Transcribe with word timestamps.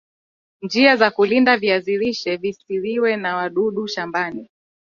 Njia 0.61 0.95
za 0.97 1.11
kulinda 1.11 1.57
viazi 1.57 1.97
lishe 1.97 2.37
visiliwe 2.37 3.17
na 3.17 3.35
wadudu 3.35 3.87
shambani 3.87 4.49